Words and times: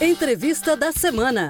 Entrevista 0.00 0.76
da 0.76 0.92
semana. 0.92 1.48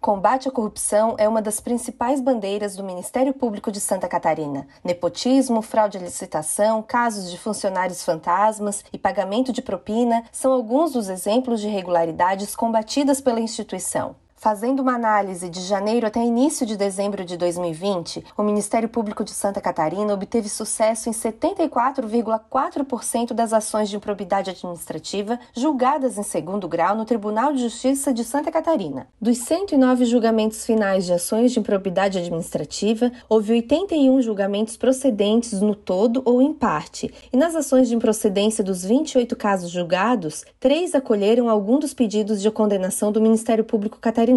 Combate 0.00 0.48
à 0.48 0.50
corrupção 0.50 1.14
é 1.16 1.28
uma 1.28 1.40
das 1.40 1.60
principais 1.60 2.20
bandeiras 2.20 2.74
do 2.74 2.82
Ministério 2.82 3.32
Público 3.32 3.70
de 3.70 3.78
Santa 3.78 4.08
Catarina. 4.08 4.66
Nepotismo, 4.82 5.62
fraude 5.62 5.98
à 5.98 6.00
licitação, 6.00 6.82
casos 6.82 7.30
de 7.30 7.38
funcionários 7.38 8.02
fantasmas 8.02 8.84
e 8.92 8.98
pagamento 8.98 9.52
de 9.52 9.62
propina 9.62 10.24
são 10.32 10.52
alguns 10.52 10.94
dos 10.94 11.08
exemplos 11.08 11.60
de 11.60 11.68
irregularidades 11.68 12.56
combatidas 12.56 13.20
pela 13.20 13.38
instituição. 13.38 14.16
Fazendo 14.42 14.80
uma 14.80 14.94
análise 14.96 15.48
de 15.48 15.60
janeiro 15.60 16.04
até 16.04 16.18
início 16.18 16.66
de 16.66 16.76
dezembro 16.76 17.24
de 17.24 17.36
2020, 17.36 18.24
o 18.36 18.42
Ministério 18.42 18.88
Público 18.88 19.22
de 19.22 19.30
Santa 19.30 19.60
Catarina 19.60 20.12
obteve 20.12 20.48
sucesso 20.48 21.08
em 21.08 21.12
74,4% 21.12 23.34
das 23.34 23.52
ações 23.52 23.88
de 23.88 23.94
improbidade 23.94 24.50
administrativa 24.50 25.38
julgadas 25.54 26.18
em 26.18 26.24
segundo 26.24 26.66
grau 26.66 26.96
no 26.96 27.04
Tribunal 27.04 27.52
de 27.52 27.62
Justiça 27.62 28.12
de 28.12 28.24
Santa 28.24 28.50
Catarina. 28.50 29.06
Dos 29.20 29.38
109 29.38 30.06
julgamentos 30.06 30.66
finais 30.66 31.06
de 31.06 31.12
ações 31.12 31.52
de 31.52 31.60
improbidade 31.60 32.18
administrativa, 32.18 33.12
houve 33.28 33.52
81 33.52 34.22
julgamentos 34.22 34.76
procedentes 34.76 35.60
no 35.60 35.76
todo 35.76 36.20
ou 36.24 36.42
em 36.42 36.52
parte, 36.52 37.14
e 37.32 37.36
nas 37.36 37.54
ações 37.54 37.88
de 37.88 37.94
improcedência 37.94 38.64
dos 38.64 38.84
28 38.84 39.36
casos 39.36 39.70
julgados, 39.70 40.44
três 40.58 40.96
acolheram 40.96 41.48
algum 41.48 41.78
dos 41.78 41.94
pedidos 41.94 42.42
de 42.42 42.50
condenação 42.50 43.12
do 43.12 43.20
Ministério 43.20 43.62
Público 43.62 44.00
Catarinense 44.00 44.31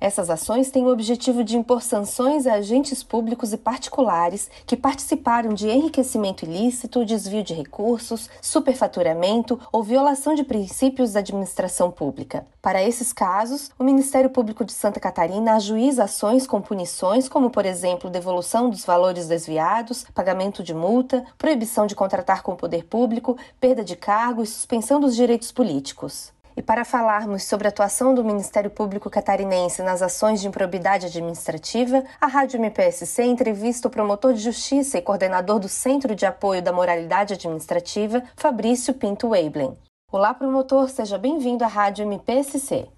Essas 0.00 0.30
ações 0.30 0.70
têm 0.70 0.84
o 0.84 0.92
objetivo 0.92 1.42
de 1.42 1.56
impor 1.56 1.82
sanções 1.82 2.46
a 2.46 2.54
agentes 2.54 3.02
públicos 3.02 3.52
e 3.52 3.56
particulares 3.56 4.48
que 4.64 4.76
participaram 4.76 5.52
de 5.52 5.68
enriquecimento 5.68 6.44
ilícito, 6.44 7.04
desvio 7.04 7.42
de 7.42 7.52
recursos, 7.52 8.30
superfaturamento 8.40 9.58
ou 9.72 9.82
violação 9.82 10.36
de 10.36 10.44
princípios 10.44 11.14
da 11.14 11.20
administração 11.20 11.90
pública. 11.90 12.46
Para 12.62 12.80
esses 12.80 13.12
casos, 13.12 13.72
o 13.76 13.82
Ministério 13.82 14.30
Público 14.30 14.64
de 14.64 14.72
Santa 14.72 15.00
Catarina 15.00 15.56
ajuiza 15.56 16.04
ações 16.04 16.46
com 16.46 16.60
punições, 16.62 17.28
como, 17.28 17.50
por 17.50 17.66
exemplo, 17.66 18.08
devolução 18.08 18.70
dos 18.70 18.84
valores 18.84 19.26
desviados, 19.26 20.04
pagamento 20.14 20.62
de 20.62 20.74
multa, 20.74 21.24
proibição 21.36 21.88
de 21.88 21.96
contratar 21.96 22.44
com 22.44 22.52
o 22.52 22.56
poder 22.56 22.84
público, 22.84 23.36
perda 23.58 23.82
de 23.82 23.96
cargo 23.96 24.44
e 24.44 24.46
suspensão 24.46 25.00
dos 25.00 25.16
direitos 25.16 25.50
políticos. 25.50 26.32
E 26.58 26.62
para 26.62 26.84
falarmos 26.84 27.44
sobre 27.44 27.68
a 27.68 27.70
atuação 27.70 28.12
do 28.12 28.24
Ministério 28.24 28.68
Público 28.68 29.08
Catarinense 29.08 29.80
nas 29.80 30.02
ações 30.02 30.40
de 30.40 30.48
improbidade 30.48 31.06
administrativa, 31.06 32.02
a 32.20 32.26
Rádio 32.26 32.56
MPSC 32.56 33.22
entrevista 33.22 33.86
o 33.86 33.90
promotor 33.92 34.34
de 34.34 34.40
justiça 34.40 34.98
e 34.98 35.00
coordenador 35.00 35.60
do 35.60 35.68
Centro 35.68 36.16
de 36.16 36.26
Apoio 36.26 36.60
da 36.60 36.72
Moralidade 36.72 37.34
Administrativa, 37.34 38.24
Fabrício 38.34 38.92
Pinto 38.92 39.28
Weiblen. 39.28 39.78
Olá, 40.10 40.34
promotor, 40.34 40.88
seja 40.88 41.16
bem-vindo 41.16 41.62
à 41.62 41.68
Rádio 41.68 42.02
MPSC. 42.02 42.88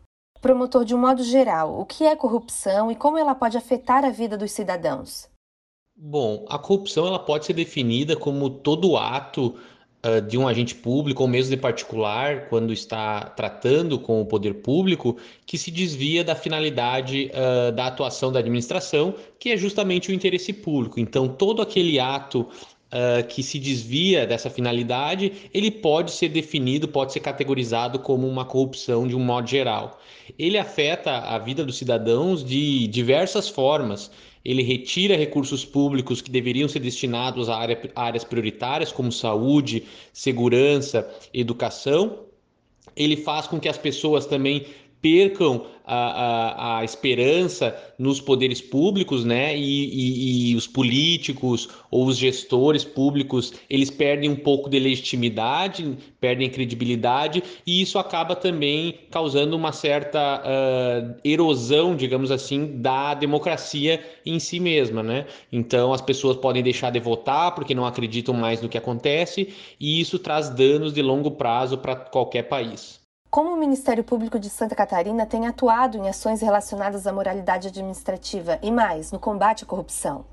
Promotor, 0.41 0.83
de 0.83 0.95
um 0.95 0.99
modo 0.99 1.23
geral, 1.23 1.79
o 1.79 1.85
que 1.85 2.07
é 2.07 2.17
corrupção 2.17 2.91
e 2.91 2.97
como 2.97 3.19
ela 3.19 3.35
pode 3.35 3.59
afetar 3.59 4.07
a 4.07 4.11
vida 4.11 4.39
dos 4.39 4.53
cidadãos? 4.53 5.29
Bom, 5.95 6.47
a 6.49 6.59
corrupção 6.59 7.07
ela 7.07 7.19
pode 7.19 7.45
ser 7.45 7.53
definida 7.53 8.17
como 8.17 8.49
todo 8.49 8.97
ato 8.97 9.55
uh, 10.05 10.21
de 10.21 10.37
um 10.39 10.47
agente 10.47 10.75
público 10.75 11.23
ou 11.23 11.29
mesmo 11.29 11.51
de 11.51 11.57
particular, 11.57 12.49
quando 12.49 12.73
está 12.73 13.23
tratando 13.23 13.99
com 13.99 14.21
o 14.21 14.27
poder 14.27 14.55
público, 14.55 15.17
que 15.47 15.59
se 15.59 15.71
desvia 15.71 16.25
da 16.25 16.35
finalidade 16.35 17.31
uh, 17.33 17.73
da 17.73 17.87
atuação 17.87 18.33
da 18.33 18.39
administração, 18.39 19.15
que 19.39 19.51
é 19.51 19.57
justamente 19.57 20.11
o 20.11 20.15
interesse 20.15 20.53
público. 20.53 21.01
Então, 21.01 21.29
todo 21.29 21.63
aquele 21.63 21.99
ato 21.99 22.49
Uh, 22.93 23.25
que 23.29 23.41
se 23.41 23.57
desvia 23.61 24.27
dessa 24.27 24.51
finalidade, 24.51 25.49
ele 25.55 25.71
pode 25.71 26.11
ser 26.11 26.29
definido, 26.29 26.89
pode 26.89 27.13
ser 27.13 27.21
categorizado 27.21 28.01
como 28.01 28.27
uma 28.27 28.45
corrupção 28.45 29.07
de 29.07 29.15
um 29.15 29.21
modo 29.21 29.49
geral. 29.49 30.01
Ele 30.37 30.59
afeta 30.59 31.19
a 31.19 31.39
vida 31.39 31.65
dos 31.65 31.79
cidadãos 31.79 32.45
de 32.45 32.89
diversas 32.89 33.49
formas 33.49 34.11
ele 34.45 34.63
retira 34.63 35.17
recursos 35.17 35.65
públicos 35.65 36.21
que 36.23 36.31
deveriam 36.31 36.69
ser 36.69 36.81
destinados 36.81 37.49
a, 37.49 37.57
área, 37.57 37.79
áreas 37.95 38.25
prioritárias, 38.25 38.91
como 38.91 39.13
saúde, 39.13 39.85
segurança, 40.13 41.09
educação. 41.33 42.21
Ele 42.97 43.17
faz 43.17 43.47
com 43.47 43.61
que 43.61 43.69
as 43.69 43.79
pessoas 43.79 44.27
também 44.27 44.67
percam 45.03 45.67
a, 45.85 45.97
a, 45.97 46.79
a, 46.79 46.85
esperança 46.85 47.77
nos 47.99 48.21
poderes 48.21 48.61
públicos, 48.61 49.25
né? 49.25 49.57
E, 49.57 49.63
e, 49.63 50.51
e, 50.51 50.55
os 50.55 50.67
políticos 50.67 51.69
ou 51.91 52.07
os 52.07 52.17
gestores 52.17 52.85
públicos 52.85 53.53
eles 53.69 53.91
perdem 53.91 54.31
um 54.31 54.37
pouco 54.37 54.71
de 54.71 54.79
legitimidade, 54.79 55.99
perdem 56.21 56.49
credibilidade, 56.49 57.43
e 57.67 57.83
isso 57.83 57.99
acaba 57.99 58.37
também 58.37 59.01
causando 59.11 59.57
uma 59.57 59.73
certa 59.73 60.41
uh, 60.41 61.21
erosão, 61.25 61.97
digamos 61.97 62.31
assim, 62.31 62.81
da 62.81 63.15
democracia 63.15 64.01
em 64.25 64.39
si 64.39 64.61
mesma, 64.61 65.03
né? 65.03 65.27
Então 65.51 65.93
as 65.93 66.01
pessoas 66.01 66.37
podem 66.37 66.63
deixar 66.63 66.91
de 66.91 67.01
votar 67.01 67.53
porque 67.55 67.75
não 67.75 67.85
acreditam 67.85 68.33
mais 68.33 68.63
no 68.63 68.69
que 68.69 68.79
acontece, 68.79 69.49
e 69.81 70.01
isso 70.01 70.21
traz 70.21 70.51
danos 70.51 70.93
de 70.93 71.03
longo 71.03 71.33
prazo 71.33 71.79
para 71.79 71.97
qualquer 71.97 72.45
país. 72.45 73.00
Como 73.31 73.53
o 73.53 73.57
Ministério 73.57 74.03
Público 74.03 74.41
de 74.41 74.51
Santa 74.51 74.75
Catarina 74.75 75.25
tem 75.25 75.47
atuado 75.47 75.97
em 75.97 76.09
ações 76.09 76.43
relacionadas 76.43 77.07
à 77.07 77.13
moralidade 77.13 77.69
administrativa 77.69 78.59
e 78.61 78.73
mais 78.73 79.13
no 79.13 79.21
combate 79.21 79.63
à 79.63 79.67
corrupção? 79.69 80.25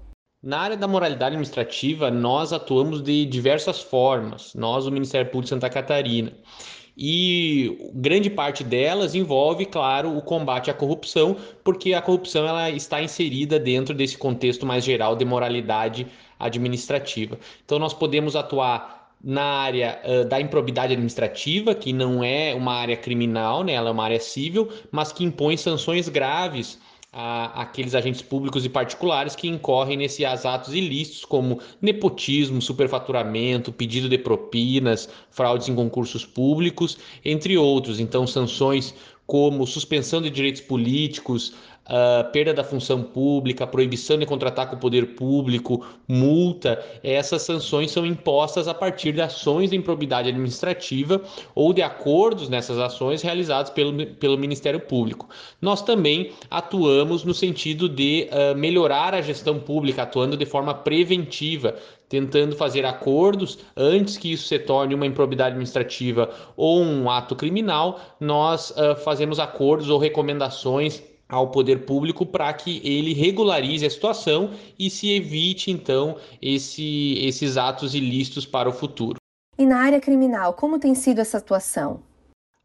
Na 0.42 0.62
área 0.62 0.76
da 0.76 0.88
moralidade 0.88 1.36
administrativa, 1.36 2.10
nós 2.10 2.52
atuamos 2.52 3.04
de 3.04 3.24
diversas 3.28 3.80
formas, 3.80 4.52
nós, 4.56 4.88
o 4.88 4.92
Ministério 4.92 5.28
Público 5.28 5.44
de 5.44 5.50
Santa 5.50 5.70
Catarina. 5.70 6.34
E 6.98 7.92
grande 7.94 8.32
parte 8.32 8.64
delas 8.64 9.14
envolve, 9.14 9.68
claro, 9.68 10.18
o 10.18 10.22
combate 10.24 10.72
à 10.72 10.74
corrupção, 10.74 11.38
porque 11.64 11.94
a 11.94 12.02
corrupção 12.02 12.48
ela 12.48 12.72
está 12.72 13.00
inserida 13.00 13.60
dentro 13.60 13.94
desse 13.94 14.18
contexto 14.18 14.66
mais 14.66 14.84
geral 14.84 15.16
de 15.16 15.24
moralidade 15.24 16.08
administrativa. 16.40 17.38
Então, 17.64 17.78
nós 17.78 17.94
podemos 17.94 18.36
atuar 18.36 18.97
na 19.24 19.44
área 19.44 20.00
uh, 20.04 20.26
da 20.26 20.40
improbidade 20.40 20.94
administrativa, 20.94 21.74
que 21.74 21.92
não 21.92 22.24
é 22.24 22.54
uma 22.54 22.74
área 22.74 22.96
criminal, 22.96 23.64
né? 23.64 23.74
ela 23.74 23.90
é 23.90 23.92
uma 23.92 24.04
área 24.04 24.20
civil, 24.20 24.70
mas 24.92 25.12
que 25.12 25.24
impõe 25.24 25.58
sanções 25.58 26.08
graves 26.08 26.80
a, 27.12 27.64
aqueles 27.64 27.96
agentes 27.96 28.22
públicos 28.22 28.64
e 28.64 28.70
particulares 28.70 29.36
que 29.36 29.48
incorrem 29.48 29.98
nesses 29.98 30.46
atos 30.46 30.74
ilícitos, 30.74 31.26
como 31.26 31.60
nepotismo, 31.82 32.62
superfaturamento, 32.62 33.72
pedido 33.72 34.08
de 34.08 34.18
propinas, 34.18 35.10
fraudes 35.32 35.68
em 35.68 35.76
concursos 35.76 36.26
públicos, 36.26 36.98
entre 37.26 37.58
outros. 37.58 38.00
Então, 38.00 38.28
sanções 38.28 38.94
como 39.26 39.68
suspensão 39.68 40.22
de 40.22 40.30
direitos 40.30 40.62
políticos, 40.62 41.54
perda 42.34 42.54
da 42.54 42.64
função 42.64 43.02
pública, 43.02 43.66
proibição 43.66 44.18
de 44.18 44.26
contratar 44.26 44.70
com 44.70 44.76
o 44.76 44.80
poder 44.80 45.16
público, 45.16 45.86
multa, 46.08 46.84
essas 47.04 47.42
sanções 47.42 47.92
são 47.92 48.06
impostas 48.06 48.68
a 48.68 48.74
partir 48.74 49.14
de 49.14 49.22
ações 49.22 49.70
de 49.70 49.76
improbidade 49.76 50.30
administrativa 50.30 51.22
ou 51.56 51.74
de 51.74 51.82
acordos 51.82 52.50
nessas 52.50 52.78
ações 52.78 53.22
realizados 53.22 53.72
pelo, 53.72 54.06
pelo 54.16 54.38
Ministério 54.38 54.80
Público. 54.80 55.30
Nós 55.62 55.82
também 55.82 56.32
atuamos 56.50 57.24
no 57.24 57.34
sentido 57.34 57.88
de 57.88 58.30
uh, 58.32 58.58
melhorar 58.58 59.14
a 59.14 59.22
gestão 59.22 59.60
pública, 59.60 60.04
atuando 60.04 60.36
de 60.36 60.46
forma 60.46 60.74
preventiva, 60.74 61.76
tentando 62.10 62.56
fazer 62.56 62.86
acordos 62.86 63.60
antes 63.76 64.18
que 64.18 64.32
isso 64.32 64.48
se 64.48 64.60
torne 64.60 64.96
uma 64.96 65.06
improbidade 65.06 65.52
administrativa 65.52 66.30
ou 66.56 66.82
um 66.82 67.10
ato 67.10 67.36
criminal, 67.36 68.00
nós 68.20 68.72
uh, 68.72 68.96
fazemos 69.04 69.40
acordos 69.40 69.90
ou 69.90 69.98
recomendações 69.98 71.04
ao 71.30 71.50
poder 71.50 71.86
público 71.86 72.26
para 72.26 72.52
que 72.54 72.82
ele 72.84 73.14
regularize 73.14 73.86
a 73.86 73.90
situação 73.90 74.52
e 74.78 74.90
se 74.90 75.12
evite 75.12 75.72
então 75.72 76.18
esse, 76.42 77.16
esses 77.20 77.58
atos 77.58 77.94
ilícitos 77.94 78.46
para 78.46 78.70
o 78.70 78.74
futuro. 78.74 79.20
E 79.58 79.66
na 79.66 79.80
área 79.80 80.00
criminal, 80.00 80.54
como 80.54 80.80
tem 80.80 80.94
sido 80.94 81.20
essa 81.20 81.38
atuação? 81.38 82.02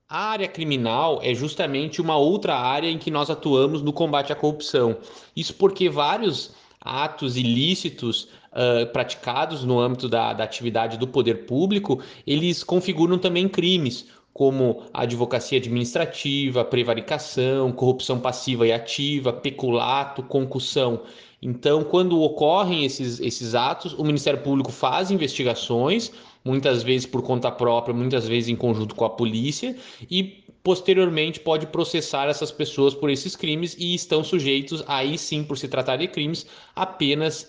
A 0.08 0.30
área 0.30 0.46
criminal 0.46 1.20
é 1.22 1.32
justamente 1.32 2.02
uma 2.02 2.18
outra 2.18 2.54
área 2.54 2.88
em 2.88 2.98
que 2.98 3.10
nós 3.10 3.30
atuamos 3.30 3.80
no 3.80 3.94
combate 3.94 4.30
à 4.30 4.36
corrupção. 4.36 4.98
Isso 5.34 5.54
porque 5.54 5.88
vários 5.88 6.54
atos 6.78 7.36
ilícitos 7.36 8.28
uh, 8.52 8.86
praticados 8.92 9.64
no 9.64 9.80
âmbito 9.80 10.08
da, 10.08 10.34
da 10.34 10.44
atividade 10.44 10.98
do 10.98 11.06
poder 11.08 11.46
público, 11.46 12.02
eles 12.26 12.62
configuram 12.62 13.18
também 13.18 13.48
crimes 13.48 14.06
como 14.32 14.84
advocacia 14.92 15.58
administrativa, 15.58 16.64
prevaricação, 16.64 17.70
corrupção 17.72 18.18
passiva 18.18 18.66
e 18.66 18.72
ativa, 18.72 19.32
peculato, 19.32 20.22
concussão. 20.22 21.02
Então, 21.40 21.82
quando 21.82 22.20
ocorrem 22.20 22.84
esses, 22.84 23.20
esses 23.20 23.54
atos, 23.54 23.92
o 23.94 24.04
Ministério 24.04 24.40
Público 24.40 24.70
faz 24.70 25.10
investigações, 25.10 26.12
muitas 26.44 26.82
vezes 26.82 27.04
por 27.04 27.22
conta 27.22 27.50
própria, 27.50 27.94
muitas 27.94 28.26
vezes 28.26 28.48
em 28.48 28.56
conjunto 28.56 28.94
com 28.94 29.04
a 29.04 29.10
polícia, 29.10 29.76
e 30.10 30.44
posteriormente 30.62 31.40
pode 31.40 31.66
processar 31.66 32.28
essas 32.28 32.52
pessoas 32.52 32.94
por 32.94 33.10
esses 33.10 33.34
crimes 33.34 33.76
e 33.78 33.94
estão 33.94 34.22
sujeitos, 34.22 34.84
aí 34.86 35.18
sim, 35.18 35.42
por 35.42 35.58
se 35.58 35.66
tratar 35.66 35.96
de 35.96 36.06
crimes, 36.06 36.46
apenas 36.74 37.48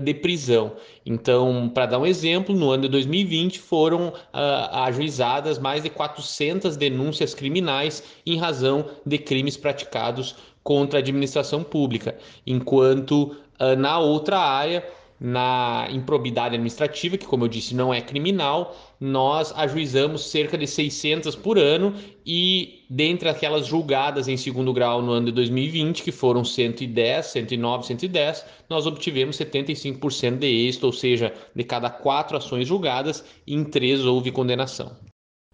de 0.00 0.14
prisão. 0.14 0.72
Então, 1.06 1.70
para 1.72 1.86
dar 1.86 1.98
um 1.98 2.06
exemplo, 2.06 2.54
no 2.54 2.70
ano 2.70 2.82
de 2.82 2.88
2020 2.88 3.60
foram 3.60 4.08
uh, 4.08 4.12
ajuizadas 4.84 5.58
mais 5.58 5.82
de 5.82 5.90
400 5.90 6.76
denúncias 6.76 7.34
criminais 7.34 8.02
em 8.26 8.36
razão 8.36 8.86
de 9.06 9.16
crimes 9.16 9.56
praticados 9.56 10.34
contra 10.62 10.98
a 10.98 11.00
administração 11.00 11.62
pública, 11.62 12.16
enquanto 12.46 13.36
uh, 13.60 13.76
na 13.78 13.98
outra 13.98 14.38
área 14.38 14.84
na 15.20 15.86
improbidade 15.90 16.54
administrativa, 16.54 17.18
que, 17.18 17.26
como 17.26 17.44
eu 17.44 17.48
disse, 17.48 17.74
não 17.74 17.92
é 17.92 18.00
criminal, 18.00 18.74
nós 19.00 19.50
ajuizamos 19.56 20.30
cerca 20.30 20.58
de 20.58 20.66
600 20.66 21.34
por 21.34 21.58
ano 21.58 21.94
e, 22.24 22.84
dentre 22.90 23.30
aquelas 23.30 23.66
julgadas 23.66 24.28
em 24.28 24.36
segundo 24.36 24.74
grau 24.74 25.00
no 25.00 25.12
ano 25.12 25.26
de 25.26 25.32
2020, 25.32 26.02
que 26.02 26.12
foram 26.12 26.44
110, 26.44 27.26
109, 27.26 27.86
110, 27.86 28.44
nós 28.68 28.86
obtivemos 28.86 29.38
75% 29.38 30.36
de 30.36 30.46
êxito, 30.46 30.84
ou 30.84 30.92
seja, 30.92 31.32
de 31.56 31.64
cada 31.64 31.88
quatro 31.88 32.36
ações 32.36 32.68
julgadas, 32.68 33.24
em 33.46 33.64
três 33.64 34.04
houve 34.04 34.30
condenação. 34.30 34.94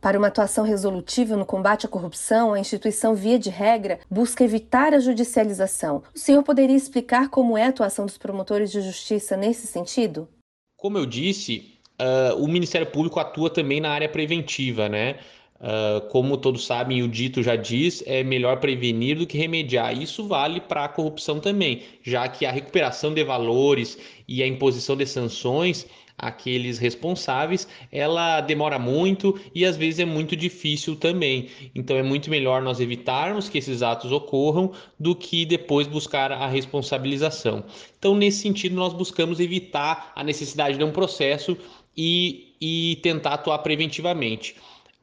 Para 0.00 0.18
uma 0.18 0.28
atuação 0.28 0.64
resolutiva 0.64 1.36
no 1.36 1.46
combate 1.46 1.86
à 1.86 1.88
corrupção, 1.88 2.52
a 2.52 2.60
instituição, 2.60 3.14
via 3.14 3.38
de 3.38 3.48
regra, 3.48 3.98
busca 4.10 4.44
evitar 4.44 4.92
a 4.92 5.00
judicialização. 5.00 6.02
O 6.14 6.18
senhor 6.18 6.42
poderia 6.42 6.76
explicar 6.76 7.28
como 7.28 7.56
é 7.56 7.64
a 7.64 7.68
atuação 7.68 8.04
dos 8.04 8.18
promotores 8.18 8.70
de 8.70 8.82
justiça 8.82 9.36
nesse 9.36 9.66
sentido? 9.66 10.28
Como 10.76 10.98
eu 10.98 11.06
disse, 11.06 11.75
uh, 12.00 12.42
o 12.42 12.48
Ministério 12.48 12.86
Público 12.86 13.20
atua 13.20 13.50
também 13.50 13.80
na 13.80 13.90
área 13.90 14.08
preventiva, 14.08 14.88
né? 14.88 15.16
Uh, 15.56 16.06
como 16.08 16.36
todos 16.36 16.66
sabem, 16.66 17.02
o 17.02 17.08
dito 17.08 17.42
já 17.42 17.56
diz, 17.56 18.02
é 18.06 18.22
melhor 18.22 18.58
prevenir 18.58 19.16
do 19.16 19.26
que 19.26 19.38
remediar. 19.38 19.96
Isso 19.96 20.26
vale 20.26 20.60
para 20.60 20.84
a 20.84 20.88
corrupção 20.88 21.40
também, 21.40 21.82
já 22.02 22.28
que 22.28 22.44
a 22.44 22.50
recuperação 22.50 23.14
de 23.14 23.24
valores 23.24 23.98
e 24.28 24.42
a 24.42 24.46
imposição 24.46 24.96
de 24.96 25.06
sanções 25.06 25.86
aqueles 26.18 26.78
responsáveis, 26.78 27.68
ela 27.92 28.40
demora 28.40 28.78
muito 28.78 29.38
e 29.54 29.64
às 29.64 29.76
vezes 29.76 30.00
é 30.00 30.04
muito 30.04 30.34
difícil 30.34 30.96
também. 30.96 31.48
Então 31.74 31.96
é 31.96 32.02
muito 32.02 32.30
melhor 32.30 32.62
nós 32.62 32.80
evitarmos 32.80 33.48
que 33.48 33.58
esses 33.58 33.82
atos 33.82 34.12
ocorram 34.12 34.72
do 34.98 35.14
que 35.14 35.44
depois 35.44 35.86
buscar 35.86 36.32
a 36.32 36.46
responsabilização. 36.46 37.64
Então, 37.98 38.14
nesse 38.14 38.40
sentido, 38.40 38.74
nós 38.74 38.92
buscamos 38.92 39.40
evitar 39.40 40.12
a 40.14 40.24
necessidade 40.24 40.78
de 40.78 40.84
um 40.84 40.92
processo 40.92 41.56
e, 41.96 42.54
e 42.60 42.98
tentar 43.02 43.34
atuar 43.34 43.58
preventivamente 43.58 44.56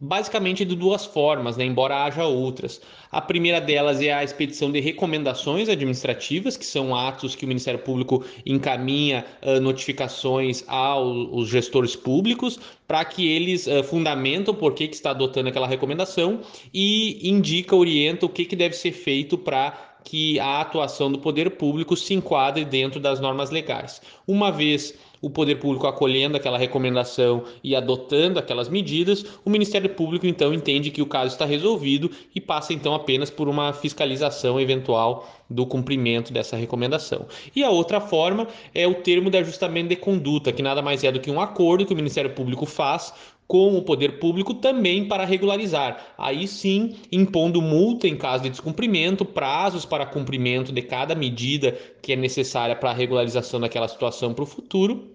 basicamente 0.03 0.65
de 0.65 0.75
duas 0.75 1.05
formas, 1.05 1.55
né? 1.55 1.63
embora 1.63 2.03
haja 2.03 2.25
outras. 2.25 2.81
A 3.09 3.21
primeira 3.21 3.61
delas 3.61 4.01
é 4.01 4.11
a 4.11 4.21
expedição 4.21 4.69
de 4.69 4.81
recomendações 4.81 5.69
administrativas, 5.69 6.57
que 6.57 6.65
são 6.65 6.93
atos 6.93 7.35
que 7.35 7.45
o 7.45 7.47
Ministério 7.47 7.79
Público 7.79 8.25
encaminha 8.45 9.25
uh, 9.41 9.61
notificações 9.61 10.61
aos 10.67 11.47
gestores 11.47 11.95
públicos 11.95 12.59
para 12.85 13.05
que 13.05 13.25
eles 13.25 13.65
uh, 13.65 13.81
fundamentam 13.81 14.53
por 14.53 14.73
que, 14.73 14.89
que 14.89 14.95
está 14.95 15.11
adotando 15.11 15.47
aquela 15.47 15.67
recomendação 15.67 16.41
e 16.73 17.29
indica, 17.29 17.73
orienta 17.73 18.25
o 18.25 18.29
que, 18.29 18.43
que 18.43 18.57
deve 18.57 18.75
ser 18.75 18.91
feito 18.91 19.37
para 19.37 19.71
que 20.03 20.37
a 20.37 20.59
atuação 20.59 21.09
do 21.09 21.17
poder 21.17 21.51
público 21.51 21.95
se 21.95 22.13
enquadre 22.13 22.65
dentro 22.65 22.99
das 22.99 23.21
normas 23.21 23.51
legais. 23.51 24.01
Uma 24.27 24.51
vez 24.51 24.93
o 25.23 25.29
poder 25.29 25.55
público 25.55 25.87
acolhendo 25.87 26.35
aquela 26.35 26.57
recomendação 26.57 27.45
e 27.63 27.77
adotando 27.77 28.37
aquelas 28.37 28.67
medidas, 28.67 29.25
o 29.45 29.49
Ministério 29.49 29.89
Público 29.89 30.27
então 30.27 30.53
entende 30.53 30.91
que 30.91 31.01
o 31.01 31.05
caso 31.05 31.31
está 31.31 31.45
resolvido 31.45 32.11
e 32.35 32.41
passa 32.41 32.73
então 32.73 32.93
apenas 32.93 33.29
por 33.29 33.47
uma 33.47 33.71
fiscalização 33.71 34.59
eventual 34.59 35.25
do 35.49 35.65
cumprimento 35.65 36.33
dessa 36.33 36.57
recomendação. 36.57 37.25
E 37.55 37.63
a 37.63 37.69
outra 37.69 38.01
forma 38.01 38.49
é 38.75 38.85
o 38.85 38.95
termo 38.95 39.29
de 39.29 39.37
ajustamento 39.37 39.87
de 39.87 39.95
conduta, 39.95 40.51
que 40.51 40.61
nada 40.61 40.81
mais 40.81 41.05
é 41.05 41.11
do 41.11 41.21
que 41.21 41.31
um 41.31 41.39
acordo 41.39 41.85
que 41.85 41.93
o 41.93 41.95
Ministério 41.95 42.31
Público 42.31 42.65
faz 42.65 43.13
com 43.47 43.77
o 43.77 43.81
poder 43.81 44.19
público 44.19 44.53
também 44.53 45.07
para 45.07 45.23
regularizar. 45.23 46.13
Aí 46.17 46.49
sim, 46.49 46.97
impondo 47.09 47.61
multa 47.61 48.09
em 48.09 48.17
caso 48.17 48.43
de 48.43 48.49
descumprimento, 48.49 49.23
prazos 49.23 49.85
para 49.85 50.05
cumprimento 50.05 50.73
de 50.73 50.81
cada 50.81 51.15
medida 51.15 51.77
que 52.01 52.11
é 52.11 52.15
necessária 52.17 52.75
para 52.75 52.89
a 52.89 52.93
regularização 52.93 53.61
daquela 53.61 53.87
situação 53.87 54.33
para 54.33 54.43
o 54.43 54.47
futuro 54.47 55.12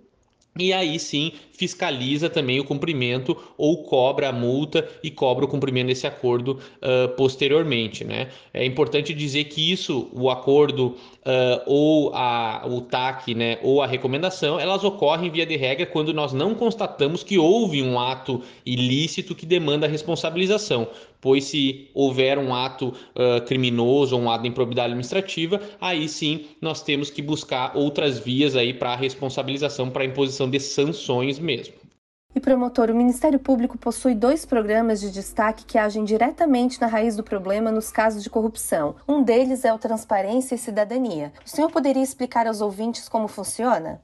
e 0.58 0.72
aí 0.72 0.98
sim 0.98 1.32
fiscaliza 1.52 2.30
também 2.30 2.60
o 2.60 2.64
cumprimento 2.64 3.36
ou 3.56 3.82
cobra 3.82 4.28
a 4.28 4.32
multa 4.32 4.88
e 5.02 5.10
cobra 5.10 5.44
o 5.44 5.48
cumprimento 5.48 5.88
desse 5.88 6.06
acordo 6.06 6.58
uh, 6.76 7.08
posteriormente. 7.16 8.04
Né? 8.04 8.28
É 8.54 8.64
importante 8.64 9.12
dizer 9.12 9.44
que 9.44 9.72
isso, 9.72 10.08
o 10.12 10.30
acordo 10.30 10.88
uh, 10.88 11.62
ou 11.66 12.14
a, 12.14 12.64
o 12.66 12.80
TAC 12.80 13.34
né, 13.34 13.58
ou 13.62 13.82
a 13.82 13.86
recomendação, 13.86 14.58
elas 14.58 14.84
ocorrem 14.84 15.30
via 15.30 15.46
de 15.46 15.56
regra 15.56 15.86
quando 15.86 16.12
nós 16.12 16.32
não 16.32 16.54
constatamos 16.54 17.24
que 17.24 17.38
houve 17.38 17.82
um 17.82 17.98
ato 17.98 18.42
ilícito 18.64 19.34
que 19.34 19.46
demanda 19.46 19.86
responsabilização 19.86 20.88
pois 21.20 21.44
se 21.44 21.90
houver 21.94 22.38
um 22.38 22.54
ato 22.54 22.88
uh, 22.88 23.44
criminoso 23.46 24.16
ou 24.16 24.22
um 24.22 24.30
ato 24.30 24.42
de 24.42 24.48
improbidade 24.48 24.88
administrativa, 24.88 25.60
aí 25.80 26.08
sim 26.08 26.46
nós 26.60 26.82
temos 26.82 27.10
que 27.10 27.22
buscar 27.22 27.76
outras 27.76 28.18
vias 28.18 28.56
aí 28.56 28.72
para 28.72 28.92
a 28.92 28.96
responsabilização, 28.96 29.90
para 29.90 30.02
a 30.02 30.06
imposição 30.06 30.48
de 30.48 30.60
sanções 30.60 31.38
mesmo. 31.38 31.74
E 32.34 32.40
promotor, 32.40 32.90
o 32.90 32.94
Ministério 32.94 33.38
Público 33.38 33.78
possui 33.78 34.14
dois 34.14 34.44
programas 34.44 35.00
de 35.00 35.10
destaque 35.10 35.64
que 35.64 35.78
agem 35.78 36.04
diretamente 36.04 36.80
na 36.80 36.86
raiz 36.86 37.16
do 37.16 37.24
problema 37.24 37.72
nos 37.72 37.90
casos 37.90 38.22
de 38.22 38.30
corrupção. 38.30 38.96
Um 39.08 39.22
deles 39.22 39.64
é 39.64 39.72
o 39.72 39.78
Transparência 39.78 40.54
e 40.54 40.58
Cidadania. 40.58 41.32
O 41.44 41.48
senhor 41.48 41.70
poderia 41.70 42.02
explicar 42.02 42.46
aos 42.46 42.60
ouvintes 42.60 43.08
como 43.08 43.28
funciona? 43.28 44.00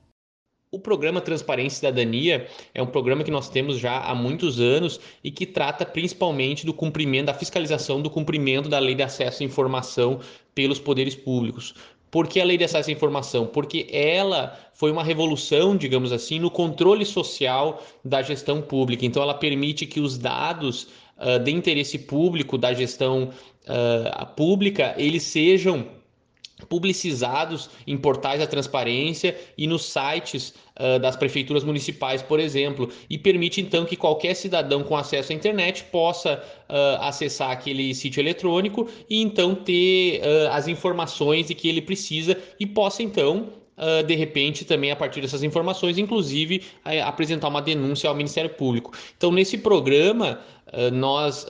O 0.74 0.78
programa 0.80 1.20
Transparência 1.20 1.76
e 1.76 1.78
Cidadania 1.78 2.48
é 2.74 2.82
um 2.82 2.86
programa 2.86 3.22
que 3.22 3.30
nós 3.30 3.48
temos 3.48 3.78
já 3.78 4.00
há 4.00 4.12
muitos 4.12 4.58
anos 4.58 4.98
e 5.22 5.30
que 5.30 5.46
trata 5.46 5.86
principalmente 5.86 6.66
do 6.66 6.74
cumprimento, 6.74 7.26
da 7.26 7.34
fiscalização 7.34 8.02
do 8.02 8.10
cumprimento 8.10 8.68
da 8.68 8.80
lei 8.80 8.96
de 8.96 9.04
acesso 9.04 9.44
à 9.44 9.46
informação 9.46 10.18
pelos 10.52 10.80
poderes 10.80 11.14
públicos. 11.14 11.76
Por 12.10 12.26
que 12.26 12.40
a 12.40 12.44
lei 12.44 12.58
de 12.58 12.64
acesso 12.64 12.90
à 12.90 12.92
informação? 12.92 13.46
Porque 13.46 13.86
ela 13.88 14.58
foi 14.74 14.90
uma 14.90 15.04
revolução, 15.04 15.76
digamos 15.76 16.10
assim, 16.10 16.40
no 16.40 16.50
controle 16.50 17.06
social 17.06 17.80
da 18.04 18.20
gestão 18.20 18.60
pública. 18.60 19.06
Então, 19.06 19.22
ela 19.22 19.34
permite 19.34 19.86
que 19.86 20.00
os 20.00 20.18
dados 20.18 20.88
uh, 21.16 21.38
de 21.38 21.52
interesse 21.52 22.00
público 22.00 22.58
da 22.58 22.74
gestão 22.74 23.30
uh, 23.68 24.26
pública 24.34 24.92
eles 24.98 25.22
sejam 25.22 25.86
publicizados 26.68 27.70
em 27.86 27.96
portais 27.96 28.40
da 28.40 28.46
transparência 28.46 29.36
e 29.56 29.66
nos 29.66 29.84
sites 29.84 30.54
uh, 30.78 30.98
das 30.98 31.16
prefeituras 31.16 31.64
municipais, 31.64 32.22
por 32.22 32.40
exemplo, 32.40 32.88
e 33.08 33.18
permite 33.18 33.60
então 33.60 33.84
que 33.84 33.96
qualquer 33.96 34.34
cidadão 34.34 34.82
com 34.82 34.96
acesso 34.96 35.32
à 35.32 35.34
internet 35.34 35.84
possa 35.84 36.42
uh, 36.68 37.02
acessar 37.02 37.50
aquele 37.50 37.94
sítio 37.94 38.20
eletrônico 38.20 38.88
e 39.08 39.20
então 39.20 39.54
ter 39.54 40.20
uh, 40.20 40.52
as 40.52 40.68
informações 40.68 41.48
de 41.48 41.54
que 41.54 41.68
ele 41.68 41.82
precisa 41.82 42.36
e 42.58 42.66
possa 42.66 43.02
então 43.02 43.48
Uh, 43.76 44.04
de 44.04 44.14
repente, 44.14 44.64
também 44.64 44.92
a 44.92 44.96
partir 44.96 45.20
dessas 45.20 45.42
informações, 45.42 45.98
inclusive 45.98 46.62
uh, 46.86 47.02
apresentar 47.06 47.48
uma 47.48 47.60
denúncia 47.60 48.08
ao 48.08 48.14
Ministério 48.14 48.50
Público. 48.50 48.92
Então, 49.16 49.32
nesse 49.32 49.58
programa, 49.58 50.38
uh, 50.68 50.94
nós 50.94 51.44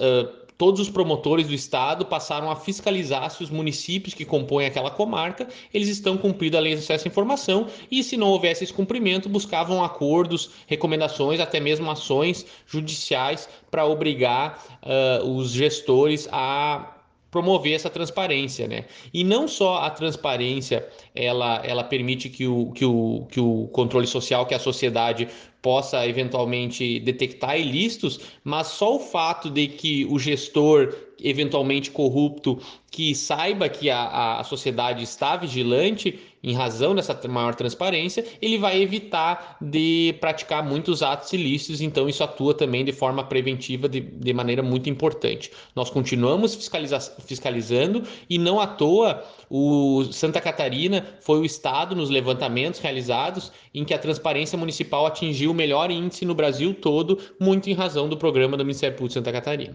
todos 0.57 0.81
os 0.81 0.91
promotores 0.91 1.47
do 1.47 1.55
estado 1.55 2.07
passaram 2.07 2.51
a 2.51 2.57
fiscalizar 2.57 3.31
se 3.31 3.43
os 3.43 3.51
municípios 3.51 4.15
que 4.15 4.25
compõem 4.25 4.67
aquela 4.67 4.91
comarca 4.91 5.49
eles 5.73 5.89
estão 5.89 6.17
cumprindo 6.17 6.57
a 6.57 6.61
lei 6.61 6.75
de 6.75 6.81
acesso 6.81 7.07
à 7.07 7.11
informação 7.11 7.67
e 7.91 8.03
se 8.03 8.17
não 8.17 8.29
houvesse 8.29 8.65
esse 8.65 8.73
cumprimento 8.73 9.29
buscavam 9.29 9.83
acordos, 9.83 10.51
recomendações, 10.67 11.41
até 11.41 11.61
mesmo 11.61 11.91
ações 11.91 12.47
judiciais 12.67 13.49
para 13.71 13.85
obrigar 13.85 14.63
uh, 14.83 15.29
os 15.29 15.51
gestores 15.51 16.29
a 16.31 16.95
promover 17.35 17.73
essa 17.73 17.91
transparência, 17.91 18.69
né? 18.69 18.85
E 19.13 19.25
não 19.25 19.49
só 19.49 19.79
a 19.79 19.91
transparência, 19.91 20.89
ela, 21.13 21.61
ela 21.65 21.83
permite 21.83 22.29
que 22.29 22.47
o, 22.47 22.71
que, 22.71 22.85
o, 22.85 23.27
que 23.29 23.41
o 23.41 23.67
controle 23.73 24.07
social, 24.07 24.47
que 24.47 24.55
a 24.55 24.59
sociedade 24.61 25.29
possa 25.65 26.07
eventualmente 26.07 27.01
detectar 27.01 27.59
ilícitos, 27.59 28.21
mas 28.45 28.67
só 28.67 28.97
o 28.97 29.01
fato 29.01 29.49
de 29.49 29.67
que 29.67 30.05
o 30.05 30.19
gestor 30.19 30.95
eventualmente 31.25 31.91
corrupto 31.91 32.61
que 32.91 33.15
saiba 33.15 33.69
que 33.69 33.91
a, 33.91 34.39
a 34.39 34.45
sociedade 34.45 35.03
está 35.03 35.37
vigilante 35.37 36.21
em 36.45 36.53
razão 36.53 36.95
dessa 36.95 37.19
maior 37.27 37.55
transparência, 37.55 38.25
ele 38.41 38.59
vai 38.59 38.81
evitar 38.81 39.57
de 39.61 40.15
praticar 40.21 40.63
muitos 40.63 41.03
atos 41.03 41.33
ilícitos, 41.33 41.81
então 41.81 42.07
isso 42.07 42.23
atua 42.23 42.53
também 42.53 42.85
de 42.85 42.93
forma 42.93 43.25
preventiva 43.25 43.89
de, 43.89 44.01
de 44.01 44.33
maneira 44.35 44.63
muito 44.63 44.91
importante. 44.91 45.51
Nós 45.75 45.89
continuamos 45.89 46.55
fiscaliza 46.55 47.01
fiscalizando 47.01 48.03
e 48.29 48.39
não 48.39 48.61
à 48.61 48.67
toa 48.67 49.25
o 49.49 50.05
Santa 50.13 50.41
Catarina 50.41 51.07
foi 51.23 51.39
o 51.39 51.45
estado 51.45 51.97
nos 51.97 52.11
levantamentos 52.11 52.79
realizados 52.79 53.51
em 53.75 53.85
que 53.85 53.95
a 53.95 53.99
transparência 53.99 54.59
municipal 54.59 55.07
atingiu 55.07 55.51
o 55.51 55.55
melhor 55.55 55.91
índice 55.91 56.27
no 56.27 56.35
Brasil 56.35 56.75
todo, 56.75 57.19
muito 57.41 57.71
em 57.71 57.75
razão 57.75 58.09
do 58.09 58.19
programa 58.19 58.57
do 58.57 58.65
Ministério 58.65 58.97
Público 58.97 59.09
de 59.09 59.15
Santa 59.15 59.33
Catarina. 59.33 59.75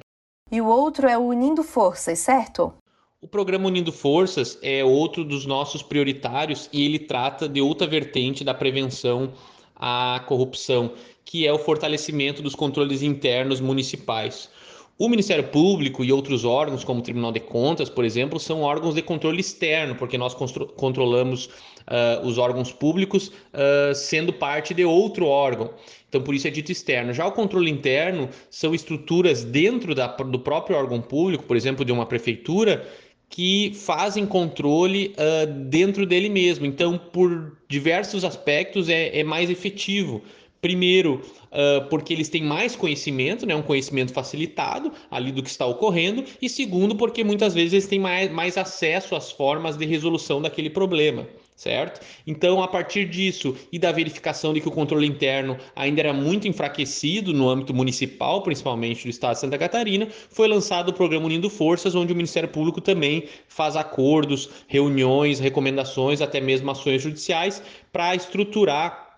E 0.52 0.60
o 0.60 0.66
outro 0.66 1.08
é 1.08 1.16
o 1.16 1.22
Unindo 1.22 1.62
Forças, 1.62 2.18
certo? 2.20 2.74
O 3.22 3.28
programa 3.28 3.68
Unindo 3.68 3.92
Forças 3.92 4.58
é 4.64 4.84
outro 4.84 5.24
dos 5.24 5.46
nossos 5.46 5.84
prioritários 5.84 6.68
e 6.74 6.84
ele 6.84 6.98
trata 6.98 7.48
de 7.48 7.62
outra 7.62 7.86
vertente 7.86 8.44
da 8.44 8.54
prevenção 8.54 9.32
à 9.76 10.24
corrupção, 10.26 10.94
que 11.24 11.46
é 11.46 11.54
o 11.54 11.60
fortalecimento 11.60 12.42
dos 12.42 12.56
controles 12.56 13.04
internos 13.04 13.62
municipais. 13.62 14.50
O 15.02 15.08
Ministério 15.08 15.46
Público 15.46 16.04
e 16.04 16.12
outros 16.12 16.44
órgãos, 16.44 16.84
como 16.84 17.00
o 17.00 17.02
Tribunal 17.02 17.32
de 17.32 17.40
Contas, 17.40 17.88
por 17.88 18.04
exemplo, 18.04 18.38
são 18.38 18.64
órgãos 18.64 18.96
de 18.96 19.02
controle 19.02 19.40
externo, 19.40 19.96
porque 19.96 20.18
nós 20.18 20.34
controlamos 20.76 21.46
uh, 21.46 22.28
os 22.28 22.38
órgãos 22.38 22.74
públicos 22.74 23.30
uh, 23.30 23.96
sendo 23.96 24.34
parte 24.34 24.74
de 24.74 24.84
outro 24.84 25.26
órgão. 25.26 25.74
Então, 26.10 26.22
por 26.22 26.36
isso 26.36 26.50
é 26.50 26.52
dito 26.52 26.70
externo. 26.70 27.14
Já 27.14 27.26
o 27.26 27.32
controle 27.32 27.72
interno 27.72 28.28
são 28.50 28.76
estruturas 28.76 29.46
dentro 29.46 29.96
da, 29.96 30.08
do 30.08 30.38
próprio 30.38 30.76
órgão 30.76 31.00
público, 31.00 31.46
por 31.46 31.56
exemplo, 31.56 31.86
de 31.86 31.94
uma 31.94 32.06
prefeitura, 32.06 32.86
que 33.30 33.72
fazem 33.76 34.26
controle 34.26 35.16
uh, 35.16 35.50
dentro 35.70 36.06
dele 36.06 36.28
mesmo. 36.28 36.66
Então, 36.66 36.98
por 36.98 37.58
diversos 37.70 38.26
aspectos, 38.26 38.90
é, 38.90 39.18
é 39.18 39.24
mais 39.24 39.50
efetivo. 39.50 40.22
Primeiro, 40.62 41.22
uh, 41.52 41.88
porque 41.90 42.14
eles 42.14 42.30
têm 42.30 42.44
mais 42.44 42.76
conhecimento, 42.76 43.46
né, 43.46 43.56
um 43.56 43.62
conhecimento 43.62 44.14
facilitado 44.14 44.92
ali 45.10 45.32
do 45.32 45.42
que 45.42 45.50
está 45.50 45.66
ocorrendo, 45.66 46.24
e 46.42 46.50
segundo, 46.50 46.96
porque 46.96 47.24
muitas 47.24 47.54
vezes 47.54 47.74
eles 47.74 47.88
têm 47.88 48.00
mais, 48.00 48.32
mais 48.32 48.58
acesso 48.58 49.16
às 49.16 49.32
formas 49.32 49.78
de 49.78 49.86
resolução 49.86 50.42
daquele 50.42 50.70
problema 50.70 51.28
certo? 51.60 52.00
Então, 52.26 52.64
a 52.64 52.70
partir 52.70 53.04
disso 53.04 53.54
e 53.70 53.78
da 53.78 53.92
verificação 53.92 54.54
de 54.54 54.62
que 54.62 54.70
o 54.70 54.72
controle 54.72 55.06
interno 55.06 55.58
ainda 55.76 56.00
era 56.00 56.14
muito 56.14 56.48
enfraquecido 56.48 57.34
no 57.34 57.50
âmbito 57.50 57.74
municipal, 57.74 58.42
principalmente 58.42 59.04
do 59.04 59.10
estado 59.10 59.34
de 59.34 59.42
Santa 59.42 59.58
Catarina, 59.58 60.08
foi 60.30 60.48
lançado 60.48 60.88
o 60.88 60.94
programa 60.94 61.26
Unindo 61.26 61.50
Forças, 61.50 61.96
onde 61.96 62.14
o 62.14 62.16
Ministério 62.16 62.48
Público 62.48 62.80
também 62.80 63.26
faz 63.50 63.76
acordos, 63.76 64.50
reuniões, 64.70 65.42
recomendações, 65.42 66.22
até 66.22 66.40
mesmo 66.40 66.72
ações 66.72 67.02
judiciais 67.02 67.62
para 67.92 68.16
estruturar 68.16 69.09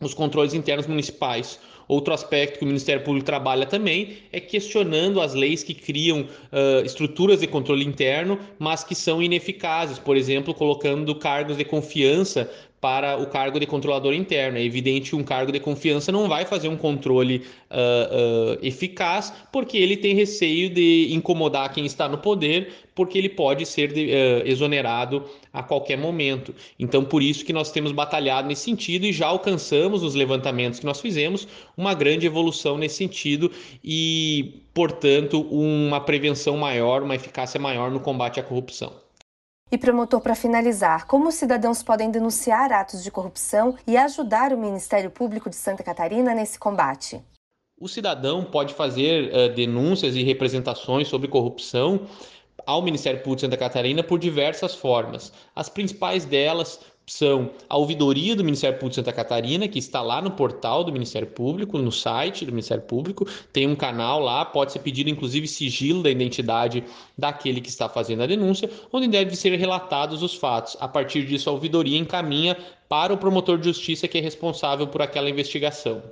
os 0.00 0.14
controles 0.14 0.54
internos 0.54 0.86
municipais. 0.86 1.58
Outro 1.88 2.12
aspecto 2.12 2.58
que 2.58 2.64
o 2.64 2.66
Ministério 2.66 3.04
Público 3.04 3.24
trabalha 3.24 3.64
também 3.64 4.18
é 4.32 4.40
questionando 4.40 5.20
as 5.20 5.34
leis 5.34 5.62
que 5.62 5.72
criam 5.72 6.22
uh, 6.22 6.84
estruturas 6.84 7.40
de 7.40 7.46
controle 7.46 7.84
interno, 7.84 8.38
mas 8.58 8.82
que 8.82 8.94
são 8.94 9.22
ineficazes, 9.22 9.98
por 9.98 10.16
exemplo, 10.16 10.52
colocando 10.52 11.14
cargos 11.14 11.56
de 11.56 11.64
confiança 11.64 12.50
para 12.86 13.20
o 13.20 13.26
cargo 13.26 13.58
de 13.58 13.66
controlador 13.66 14.14
interno. 14.14 14.58
É 14.58 14.62
evidente 14.62 15.10
que 15.10 15.16
um 15.16 15.24
cargo 15.24 15.50
de 15.50 15.58
confiança 15.58 16.12
não 16.12 16.28
vai 16.28 16.44
fazer 16.44 16.68
um 16.68 16.76
controle 16.76 17.42
uh, 17.68 18.54
uh, 18.54 18.58
eficaz, 18.62 19.32
porque 19.50 19.76
ele 19.76 19.96
tem 19.96 20.14
receio 20.14 20.70
de 20.70 21.08
incomodar 21.10 21.72
quem 21.72 21.84
está 21.84 22.08
no 22.08 22.16
poder, 22.16 22.72
porque 22.94 23.18
ele 23.18 23.28
pode 23.28 23.66
ser 23.66 23.92
de, 23.92 24.04
uh, 24.04 24.46
exonerado 24.46 25.24
a 25.52 25.64
qualquer 25.64 25.98
momento. 25.98 26.54
Então, 26.78 27.04
por 27.04 27.24
isso 27.24 27.44
que 27.44 27.52
nós 27.52 27.72
temos 27.72 27.90
batalhado 27.90 28.46
nesse 28.46 28.62
sentido 28.62 29.04
e 29.04 29.12
já 29.12 29.26
alcançamos 29.26 30.02
nos 30.02 30.14
levantamentos 30.14 30.78
que 30.78 30.86
nós 30.86 31.00
fizemos 31.00 31.48
uma 31.76 31.92
grande 31.92 32.24
evolução 32.24 32.78
nesse 32.78 32.98
sentido 32.98 33.50
e, 33.82 34.62
portanto, 34.72 35.40
uma 35.50 35.98
prevenção 35.98 36.56
maior, 36.56 37.02
uma 37.02 37.16
eficácia 37.16 37.58
maior 37.58 37.90
no 37.90 37.98
combate 37.98 38.38
à 38.38 38.44
corrupção. 38.44 39.05
E 39.70 39.76
promotor, 39.76 40.20
para 40.20 40.36
finalizar, 40.36 41.08
como 41.08 41.28
os 41.28 41.34
cidadãos 41.34 41.82
podem 41.82 42.08
denunciar 42.08 42.70
atos 42.70 43.02
de 43.02 43.10
corrupção 43.10 43.76
e 43.84 43.96
ajudar 43.96 44.52
o 44.52 44.58
Ministério 44.58 45.10
Público 45.10 45.50
de 45.50 45.56
Santa 45.56 45.82
Catarina 45.82 46.32
nesse 46.32 46.56
combate? 46.56 47.20
O 47.76 47.88
cidadão 47.88 48.44
pode 48.44 48.74
fazer 48.74 49.32
uh, 49.34 49.52
denúncias 49.52 50.14
e 50.14 50.22
representações 50.22 51.08
sobre 51.08 51.26
corrupção 51.26 52.06
ao 52.64 52.80
Ministério 52.80 53.18
Público 53.18 53.36
de 53.36 53.40
Santa 53.42 53.56
Catarina 53.56 54.04
por 54.04 54.20
diversas 54.20 54.72
formas. 54.72 55.32
As 55.52 55.68
principais 55.68 56.24
delas 56.24 56.78
são 57.08 57.50
a 57.68 57.76
ouvidoria 57.76 58.34
do 58.34 58.42
Ministério 58.42 58.76
Público 58.78 58.90
de 58.90 58.96
Santa 58.96 59.12
Catarina, 59.12 59.68
que 59.68 59.78
está 59.78 60.02
lá 60.02 60.20
no 60.20 60.32
portal 60.32 60.82
do 60.82 60.92
Ministério 60.92 61.28
Público, 61.28 61.78
no 61.78 61.92
site 61.92 62.44
do 62.44 62.50
Ministério 62.50 62.82
Público, 62.82 63.24
tem 63.52 63.68
um 63.68 63.76
canal 63.76 64.18
lá, 64.18 64.44
pode 64.44 64.72
ser 64.72 64.80
pedido 64.80 65.08
inclusive 65.08 65.46
sigilo 65.46 66.02
da 66.02 66.10
identidade 66.10 66.82
daquele 67.16 67.60
que 67.60 67.68
está 67.68 67.88
fazendo 67.88 68.24
a 68.24 68.26
denúncia, 68.26 68.68
onde 68.92 69.06
devem 69.06 69.36
ser 69.36 69.56
relatados 69.56 70.20
os 70.20 70.34
fatos. 70.34 70.76
A 70.80 70.88
partir 70.88 71.24
disso, 71.24 71.48
a 71.48 71.52
ouvidoria 71.52 71.96
encaminha 71.96 72.56
para 72.88 73.12
o 73.12 73.18
promotor 73.18 73.58
de 73.58 73.64
justiça 73.64 74.06
que 74.08 74.18
é 74.18 74.20
responsável 74.20 74.86
por 74.86 75.02
aquela 75.02 75.28
investigação. 75.30 76.02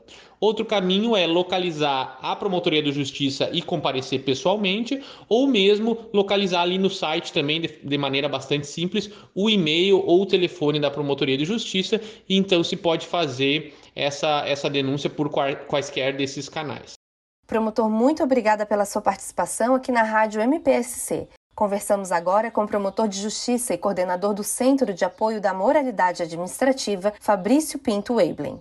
Outro 0.40 0.64
caminho 0.64 1.16
é 1.16 1.26
localizar 1.26 2.18
a 2.20 2.36
promotoria 2.36 2.82
de 2.82 2.92
justiça 2.92 3.48
e 3.52 3.62
comparecer 3.62 4.22
pessoalmente, 4.24 5.00
ou 5.28 5.46
mesmo 5.46 5.96
localizar 6.12 6.62
ali 6.62 6.76
no 6.76 6.90
site 6.90 7.32
também, 7.32 7.60
de, 7.60 7.98
maneira 7.98 8.28
bastante 8.28 8.66
simples, 8.66 9.10
o 9.34 9.48
e-mail 9.48 10.02
ou 10.04 10.22
o 10.22 10.26
telefone 10.26 10.78
da 10.80 10.90
promotoria 10.90 11.38
de 11.38 11.44
justiça, 11.44 12.00
e 12.28 12.36
então 12.36 12.62
se 12.62 12.76
pode 12.76 13.06
fazer 13.06 13.74
essa, 13.94 14.42
essa 14.46 14.68
denúncia 14.68 15.08
por 15.08 15.30
quaisquer 15.30 16.16
desses 16.16 16.48
canais. 16.48 16.92
Promotor, 17.46 17.88
muito 17.88 18.22
obrigada 18.22 18.66
pela 18.66 18.84
sua 18.84 19.02
participação 19.02 19.74
aqui 19.74 19.92
na 19.92 20.02
Rádio 20.02 20.40
MPSC. 20.40 21.28
Conversamos 21.54 22.10
agora 22.10 22.50
com 22.50 22.64
o 22.64 22.68
promotor 22.68 23.06
de 23.06 23.20
justiça 23.20 23.72
e 23.72 23.78
coordenador 23.78 24.34
do 24.34 24.42
Centro 24.42 24.92
de 24.92 25.04
Apoio 25.04 25.40
da 25.40 25.54
Moralidade 25.54 26.22
Administrativa, 26.22 27.12
Fabrício 27.20 27.78
Pinto 27.78 28.14
Weiblen. 28.14 28.58